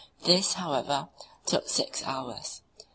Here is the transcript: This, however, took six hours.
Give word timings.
This, 0.23 0.53
however, 0.53 1.09
took 1.45 1.69
six 1.69 2.01
hours. 2.03 2.63